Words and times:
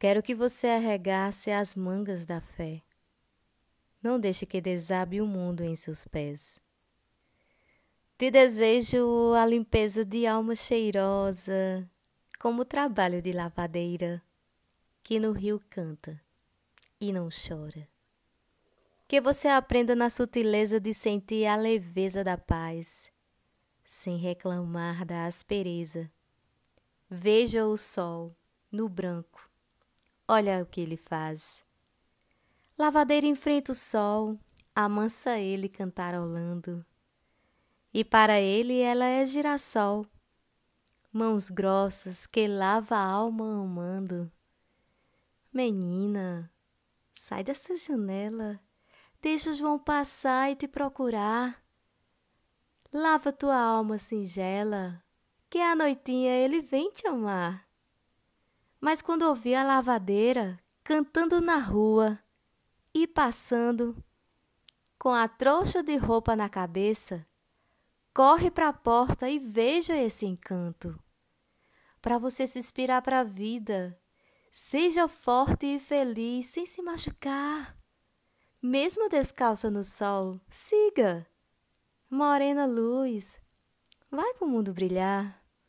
Quero 0.00 0.22
que 0.22 0.34
você 0.34 0.66
arregace 0.68 1.50
as 1.50 1.74
mangas 1.74 2.24
da 2.24 2.40
fé. 2.40 2.80
Não 4.02 4.18
deixe 4.18 4.46
que 4.46 4.58
desabe 4.58 5.20
o 5.20 5.26
mundo 5.26 5.62
em 5.62 5.76
seus 5.76 6.06
pés. 6.06 6.58
Te 8.16 8.30
desejo 8.30 9.34
a 9.34 9.44
limpeza 9.44 10.02
de 10.02 10.26
alma 10.26 10.56
cheirosa, 10.56 11.86
como 12.38 12.62
o 12.62 12.64
trabalho 12.64 13.20
de 13.20 13.30
lavadeira, 13.30 14.22
que 15.02 15.20
no 15.20 15.32
rio 15.32 15.60
canta 15.68 16.18
e 16.98 17.12
não 17.12 17.28
chora. 17.28 17.86
Que 19.06 19.20
você 19.20 19.48
aprenda 19.48 19.94
na 19.94 20.08
sutileza 20.08 20.80
de 20.80 20.94
sentir 20.94 21.44
a 21.44 21.56
leveza 21.56 22.24
da 22.24 22.38
paz, 22.38 23.12
sem 23.84 24.16
reclamar 24.16 25.04
da 25.04 25.26
aspereza. 25.26 26.10
Veja 27.06 27.66
o 27.66 27.76
sol 27.76 28.34
no 28.72 28.88
branco 28.88 29.49
olha 30.30 30.62
o 30.62 30.66
que 30.66 30.80
ele 30.80 30.96
faz. 30.96 31.64
Lavadeira 32.78 33.26
enfrenta 33.26 33.72
o 33.72 33.74
sol, 33.74 34.38
amansa 34.72 35.38
ele 35.38 35.68
cantarolando. 35.68 36.86
E 37.92 38.04
para 38.04 38.40
ele 38.40 38.80
ela 38.80 39.04
é 39.04 39.26
girassol, 39.26 40.06
mãos 41.12 41.50
grossas 41.50 42.28
que 42.28 42.46
lava 42.46 42.94
a 42.94 43.04
alma 43.04 43.60
amando. 43.60 44.30
Menina, 45.52 46.48
sai 47.12 47.42
dessa 47.42 47.76
janela, 47.76 48.60
deixa 49.20 49.50
o 49.50 49.54
João 49.54 49.80
passar 49.80 50.52
e 50.52 50.54
te 50.54 50.68
procurar. 50.68 51.60
Lava 52.92 53.32
tua 53.32 53.56
alma 53.56 53.98
singela, 53.98 55.02
que 55.50 55.58
à 55.58 55.74
noitinha 55.74 56.30
ele 56.30 56.62
vem 56.62 56.92
te 56.92 57.04
amar. 57.08 57.69
Mas 58.80 59.02
quando 59.02 59.22
ouvi 59.22 59.54
a 59.54 59.62
lavadeira 59.62 60.58
cantando 60.82 61.40
na 61.40 61.58
rua 61.58 62.18
e 62.94 63.06
passando 63.06 64.02
com 64.98 65.10
a 65.10 65.28
trouxa 65.28 65.82
de 65.82 65.96
roupa 65.96 66.34
na 66.34 66.48
cabeça, 66.48 67.26
corre 68.14 68.50
para 68.50 68.68
a 68.68 68.72
porta 68.72 69.28
e 69.28 69.38
veja 69.38 69.96
esse 69.96 70.26
encanto. 70.26 70.98
Para 72.00 72.18
você 72.18 72.46
se 72.46 72.58
inspirar 72.58 73.02
para 73.02 73.20
a 73.20 73.24
vida, 73.24 73.98
seja 74.50 75.06
forte 75.06 75.66
e 75.66 75.78
feliz 75.78 76.46
sem 76.46 76.64
se 76.66 76.82
machucar. 76.82 77.76
Mesmo 78.62 79.08
descalça 79.08 79.70
no 79.70 79.84
sol, 79.84 80.40
siga. 80.48 81.26
Morena 82.10 82.66
luz, 82.66 83.40
vai 84.10 84.34
pro 84.34 84.48
mundo 84.48 84.72
brilhar. 84.72 85.39